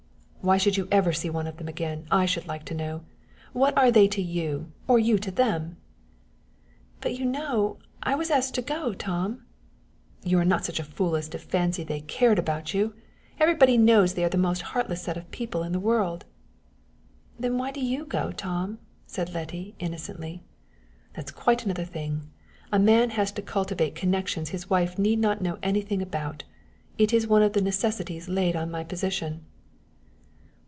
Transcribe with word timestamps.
"Why 0.43 0.57
should 0.57 0.75
you 0.75 0.87
ever 0.91 1.13
see 1.13 1.29
one 1.29 1.45
of 1.45 1.57
them 1.57 1.67
again, 1.67 2.07
I 2.09 2.25
should 2.25 2.47
like 2.47 2.65
to 2.65 2.73
know! 2.73 3.03
What 3.53 3.77
are 3.77 3.91
they 3.91 4.07
to 4.07 4.23
you, 4.23 4.71
or 4.87 4.97
you 4.97 5.19
to 5.19 5.29
them?" 5.29 5.77
"But 6.99 7.13
you 7.13 7.25
know 7.25 7.77
I 8.01 8.15
was 8.15 8.31
asked 8.31 8.55
to 8.55 8.63
go, 8.63 8.93
Tom!" 8.95 9.45
"You're 10.23 10.43
not 10.43 10.65
such 10.65 10.79
a 10.79 10.83
fool 10.83 11.15
as 11.15 11.29
to 11.29 11.37
fancy 11.37 11.83
they 11.83 12.01
cared 12.01 12.39
about 12.39 12.73
you! 12.73 12.95
Everybody 13.39 13.77
knows 13.77 14.15
they 14.15 14.23
are 14.23 14.29
the 14.29 14.37
most 14.39 14.63
heartless 14.73 15.03
set 15.03 15.15
of 15.15 15.29
people 15.29 15.61
in 15.61 15.73
the 15.73 15.79
world!" 15.79 16.25
"Then 17.39 17.59
why 17.59 17.69
do 17.69 17.79
you 17.79 18.03
go, 18.03 18.31
Tom?" 18.31 18.79
said 19.05 19.35
Letty, 19.35 19.75
innocently. 19.77 20.41
"That's 21.13 21.29
quite 21.29 21.63
another 21.65 21.85
thing! 21.85 22.27
A 22.71 22.79
man 22.79 23.11
has 23.11 23.31
to 23.33 23.43
cultivate 23.43 23.93
connections 23.93 24.49
his 24.49 24.71
wife 24.71 24.97
need 24.97 25.19
not 25.19 25.43
know 25.43 25.59
anything 25.61 26.01
about. 26.01 26.45
It 26.97 27.13
is 27.13 27.27
one 27.27 27.43
of 27.43 27.53
the 27.53 27.61
necessities 27.61 28.27
laid 28.27 28.55
on 28.55 28.71
my 28.71 28.83
position." 28.83 29.45